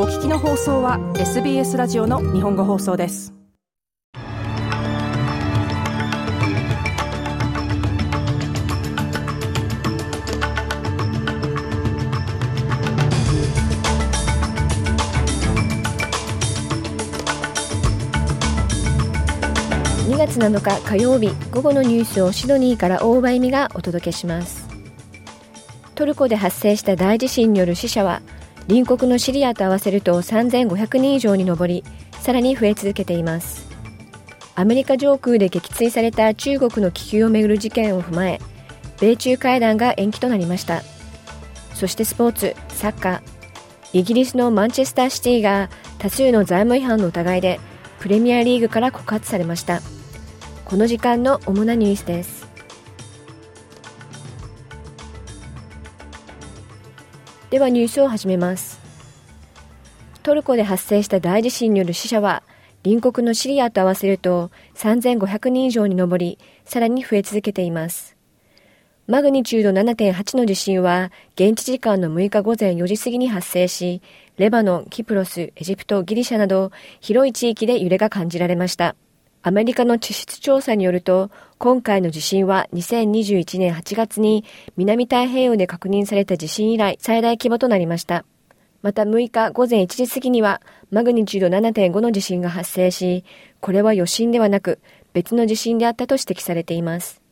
[0.00, 3.34] お聞きの放送は SBS ラジオの日本語放送です。
[20.06, 24.68] 2月7日火曜日午後のニュースをシドニーから大場恵美がお届けします。
[25.96, 28.22] トルコで発生した大地震による死者は
[28.68, 31.84] 隣国のシリアと合わせると3500人以上に上り
[32.20, 33.66] さらに増え続けています。
[34.54, 38.40] アメリカ上空で撃墜された中国の気球をめぐる事件を踏まえ
[39.00, 40.82] 米中会談が延期となりました。
[41.74, 43.20] そしてスポーツサッカー。
[43.94, 47.60] イギリスのマンチェスターシティが多数の財務違反の疑いで
[48.00, 49.80] プレミアリーグから告発されました。
[50.66, 52.47] この時間の主なニュースです。
[57.50, 58.78] ではニュースを始めます。
[60.22, 62.42] トルコで発生した大地震による死者は
[62.82, 68.16] 隣国のシリアと合わせると3500人以上に上りさらに増え続けています。
[69.06, 74.02] マグニチュード7.8の地震は現地時間の6日午前4時過ぎに発生し
[74.36, 76.70] レバノン、キプロス、エジプト、ギリシャなど
[77.00, 78.94] 広い地域で揺れが感じられました。
[79.42, 84.44] アメリカの地質調査によると、今回の地震は2021年8月に
[84.76, 88.24] 南太平洋で確認された地震以来最大規模となりました。
[88.82, 93.24] また6日午前1時過ぎにはマグニチュード7.5の地震が発生し、
[93.60, 94.80] これは余震ではなく
[95.12, 97.22] 別の地震であったと指摘されています。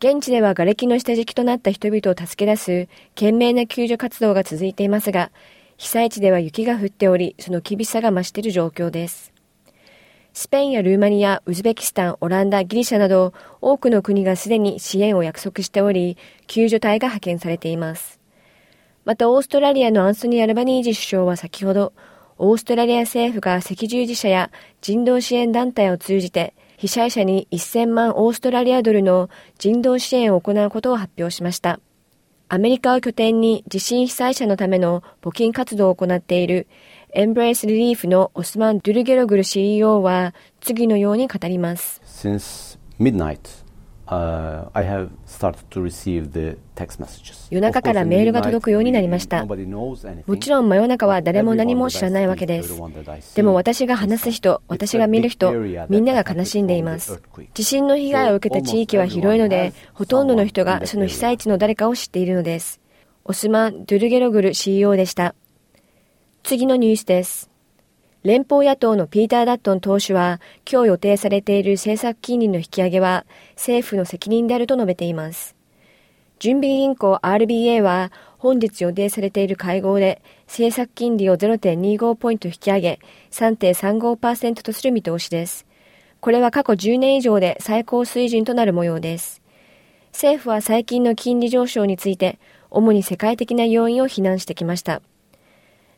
[0.00, 5.30] 現地では瓦礫の下敷きとなった人々を助け出す懸命な救助活動が続いていますが、
[5.76, 9.37] 被災地では雪が降っており、その厳しさが増している状況です。
[10.38, 18.20] スペインやルーマニア、ウズベキスタン、オランダ、ギリシャなど多くの国がすでに支援を約束しており、救助隊が派遣されています。
[19.04, 21.92] またオーストラリアのアンソニー・アルバニージ首相は先ほど、
[22.38, 31.80] オーストラリア政府が赤十字社や人道支援団体を通じて、被災者に1000万オーストラリアドルの人道支援を行うことを発表しました。
[32.50, 36.68] アメリカを拠点に地震被災者のための募金活動を行っている
[37.14, 42.02] エンブレイスリリーフのオスマン・ドゥルゲログル CEO は次のように語ります。
[42.04, 43.38] Since midnight,
[44.10, 44.70] Uh,
[47.50, 49.44] 夜中からメールが届くようになりました。
[49.44, 49.54] も
[50.38, 52.80] ちろん真夜中は誰も何も知らないわけです。
[53.34, 55.52] でも私が話す人、私が見る人、
[55.90, 57.20] みんなが悲しんでいます。
[57.52, 62.80] 地震の被害を受けた地域は広いので、ほとんどの人がその被災地の誰かを知っているのです。
[63.26, 65.34] オスマン・ドゥルゲログル CEO でした。
[66.48, 67.50] 次のニュースです。
[68.22, 75.54] 連邦野党のピーター・ダットン党首は、今日予定されている政策金利の引き上げは、政府の責任であると述べています。
[76.38, 82.98] 準備銀行 RBA は、本日予定されている会合で、政策金利を0.25ポイント引き上げ、
[83.30, 85.66] 3.35%とする見通しです。
[86.20, 89.42] これは過去10年以上で最高水準となる模様です。
[90.12, 92.38] 政府は最近の金利上昇について、
[92.70, 95.02] 主に世界的な要因を非難してきました。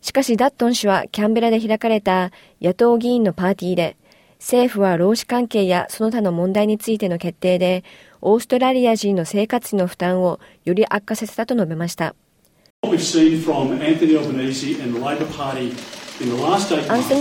[0.00, 2.30] しかしダットン氏はキャンベラで開かれた
[2.62, 3.96] 野党議員のパーティーで、
[4.38, 7.84] 政府は労使関係やその他の問題についての決定で、
[8.20, 12.14] オーストラリア人の生活費の負担をより悪化させたと述べました。
[12.82, 13.26] アンソニ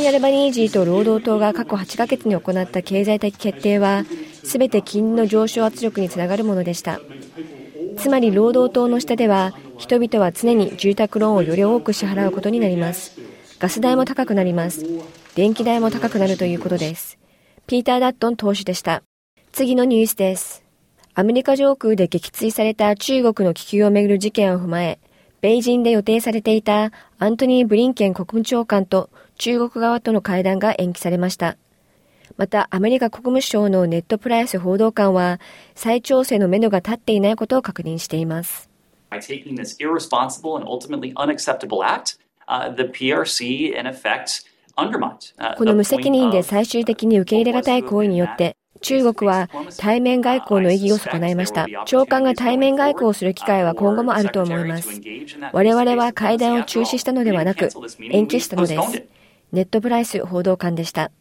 [0.03, 4.05] ー・アルバニージーと労働党が過去8ヶ月に行った経済的決定は、
[4.43, 7.01] すべて金利の上昇圧力につながるものでした。
[7.97, 13.19] つまり労働党の下では人々は常に住宅ローンをより多く支払うことになります。
[13.59, 14.85] ガス代も高くなります。
[15.35, 17.17] 電気代も高くなるということです。
[17.67, 19.03] ピーター・ダットン党首でした。
[19.51, 20.63] 次のニュースです。
[21.13, 24.99] アメリカ上空で撃墜された中国の気球をめぐる事件を踏まえ
[25.41, 31.57] 米人で予定されていたアントニー・ブリンケン国務長官と中国側との会談が延期されました。
[32.37, 35.39] また、アメリカ国務省のネットプライス報道官は、
[35.75, 38.69] 再調整のめどが立っていないことを確認しています。
[45.57, 51.65] この無責任で最終的に受け入れがたい行為によって、中国は対面外交の意義を損ないました。
[51.85, 55.01] 長官が対面外交をする機会は今後もあると思います。
[55.51, 59.03] 我々は会談を中止したのではなく、延期したのです。
[59.51, 61.11] ネットプライス報道官でした。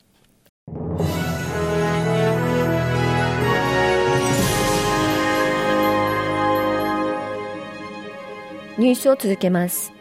[8.78, 9.94] ニュースを続けます。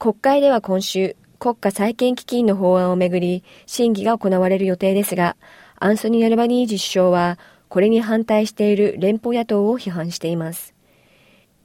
[0.00, 5.36] 国会では今週、国家再建基金の法案をめぐり、審議が行われる予定ですが、
[5.76, 7.38] アンソニー・アルバニージ首相は、
[7.68, 10.74] これに反対している連邦野党を批判しています。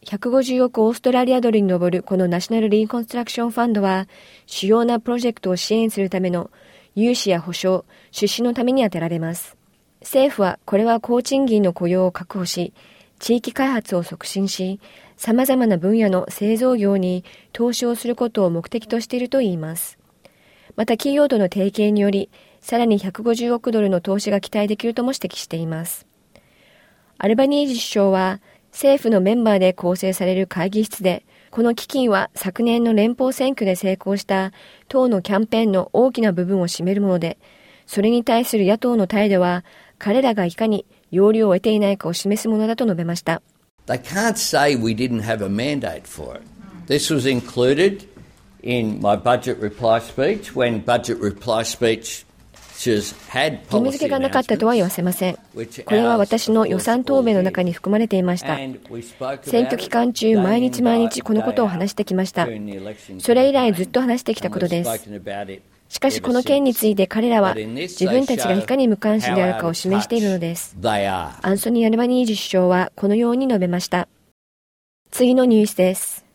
[0.06, 4.08] 150億オーストラリアドルに上るこのナショナル・リーコンストラクション・ファンドは、
[4.46, 6.52] 主要なプロジェクトを支援するための
[6.94, 9.58] 融資や保証、出資のために充てられます。
[10.02, 12.72] 政府はこれは高賃金の雇用を確保し、
[13.20, 14.80] 地域開発を促進し、
[15.18, 19.98] 様々な分野の製造業に投資をすることを目的としているといいます。
[20.76, 22.30] また企業との提携により、
[22.62, 26.06] さらに150億ドルの投資が期待できるとも指摘しています。
[27.18, 28.42] アルバニージ首相は、
[28.72, 34.52] 政府のメンバーで構成される会議室で、この基金は昨年の連邦選挙で成功した
[34.88, 37.40] 党のキャンペーンの大きな部分を占めるもので、
[37.88, 39.66] それに対する野党の態度は、
[39.98, 43.42] 彼らがいかに要領を得ていないかを示すものだと述べました。
[43.88, 46.44] They can't say we didn't have a mandate for it.
[46.88, 48.08] This was included
[48.62, 52.26] in my budget reply speech when budget reply speech
[52.78, 53.02] 義
[53.70, 55.36] 務付けがなかったとは言わせません。
[55.36, 55.42] こ
[55.92, 58.56] れは私の予算答弁の中に含まれていました。
[59.42, 62.48] 選挙期間中、毎日毎日このことを話してきました。
[63.20, 65.10] それ以来ずっと話してきたことです。
[65.90, 70.76] しかしこの件について彼らは自分たちがいかに無関心であるかを示しているのです。
[70.84, 74.08] アンソニー・アルバニージ首相はこのように述べました。
[75.12, 76.26] 次のニュースです。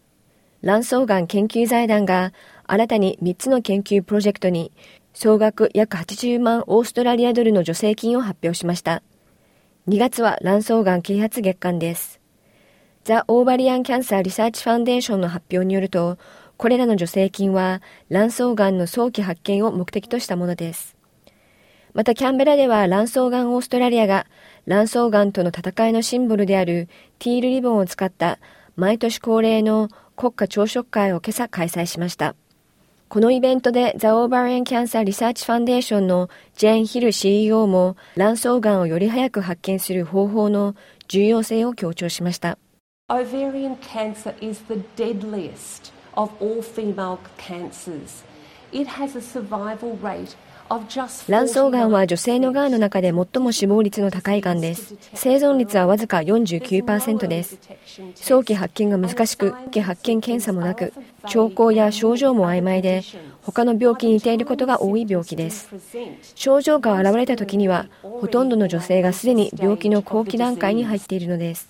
[0.63, 2.33] 卵巣がん研究財団が
[2.67, 4.73] 新たに3つの研究プロジェクトに
[5.13, 9.03] 総額約80万オーストラリアドルの助成金を発表しました。
[9.89, 12.21] 2月は卵巣がん啓発月間です。
[13.05, 16.19] ザ・オーバリアン・キャンサー・リサーチ・ファンデーションの発表によると、
[16.63, 20.97] これらの助成金は卵巣がんの早期発見を目的としたものです。
[21.93, 24.29] またキャンベラでは卵巣がんオーストラリアが
[24.69, 26.89] 卵巣がんとの戦いのシンボルである
[27.19, 28.39] ティールリボンを使った
[28.77, 32.37] 毎年恒例の国家朝食会を今朝開催しました。
[33.09, 40.77] このイベントで The Ovarian Cancer Research Foundation のジェーン・ヒル CEO も卵巣がんをより早く発見する方法の
[41.09, 42.57] 重要性を強調しました。
[43.11, 48.25] Ovarian cancer is the deadliest of all female cancers.
[48.73, 50.37] It has a survival rate
[51.29, 54.95] 卵巣がんは女性のがんの中で最も死亡率の高いがんです。
[55.13, 57.59] 生存率はわずか49%です。
[58.15, 59.51] 早期発見が難しく、
[59.83, 60.95] 発見検査もなく、
[61.29, 63.03] 兆候や症状も曖昧で、
[63.43, 65.69] 他の病気に似ていることが多い病気です。
[66.35, 71.69] 症状が現れた時には、ほとんどの女性がすでに病気の後期段階に入っているのです。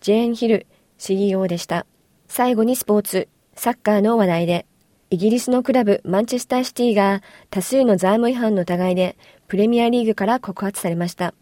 [0.00, 0.66] ジェーン・ヒル
[0.98, 1.86] CEO でした。
[2.28, 3.28] 最後にスポーツ。
[3.58, 4.66] サッカーの話題で、
[5.10, 9.18] イギリスのクラブマンチェスターシティが多数の財務違反の疑いで
[9.48, 11.34] プレミアリーグから告発されました。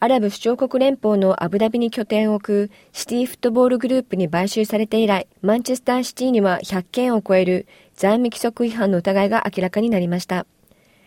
[0.00, 10.44] アラブ首長国連邦のアブダビに拠点を置くシティフットボールグループに買収されて以来、マンチェスターシティには100件を超える財務規則違反の疑いが明らかになりました。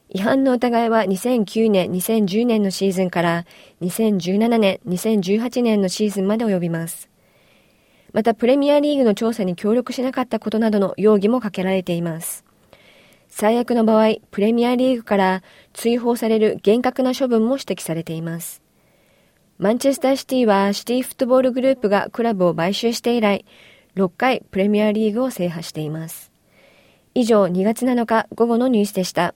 [0.07, 3.45] 違反の疑いは2009年、2010年のシーズンから
[3.81, 7.09] 2017年、2018年のシーズンまで及びます。
[8.15, 12.45] またプレミアリーグの調査に協力しなかったことなどの容疑もかけられています。
[13.27, 18.61] 最悪の場合、プレミアリーグから追放される厳格な処分も指摘されています。
[19.57, 23.43] マンチェスターシティはシティフットボールグループがクラブを買収して以来、
[23.97, 26.31] 6回プレミアリーグを制覇しています。
[27.15, 29.35] 以上、2月7日午後のニュースでした。